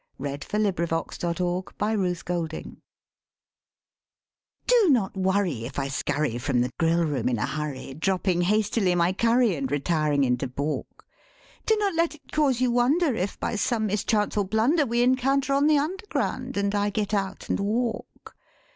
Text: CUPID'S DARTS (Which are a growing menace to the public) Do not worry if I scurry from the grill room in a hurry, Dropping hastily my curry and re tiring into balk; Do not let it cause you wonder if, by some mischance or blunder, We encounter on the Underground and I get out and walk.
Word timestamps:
CUPID'S 0.17 0.47
DARTS 1.19 1.23
(Which 1.23 1.23
are 1.23 1.29
a 1.29 1.35
growing 1.35 1.61
menace 2.01 2.23
to 2.23 2.47
the 2.47 2.47
public) 2.49 2.65
Do 4.65 4.89
not 4.89 5.15
worry 5.15 5.63
if 5.65 5.77
I 5.77 5.89
scurry 5.89 6.39
from 6.39 6.61
the 6.61 6.71
grill 6.79 7.05
room 7.05 7.29
in 7.29 7.37
a 7.37 7.45
hurry, 7.45 7.93
Dropping 7.93 8.41
hastily 8.41 8.95
my 8.95 9.13
curry 9.13 9.55
and 9.55 9.69
re 9.69 9.79
tiring 9.79 10.23
into 10.23 10.47
balk; 10.47 11.05
Do 11.67 11.75
not 11.77 11.93
let 11.93 12.15
it 12.15 12.31
cause 12.31 12.59
you 12.59 12.71
wonder 12.71 13.13
if, 13.13 13.39
by 13.39 13.55
some 13.55 13.85
mischance 13.85 14.35
or 14.35 14.45
blunder, 14.45 14.87
We 14.87 15.03
encounter 15.03 15.53
on 15.53 15.67
the 15.67 15.77
Underground 15.77 16.57
and 16.57 16.73
I 16.73 16.89
get 16.89 17.13
out 17.13 17.47
and 17.49 17.59
walk. 17.59 18.35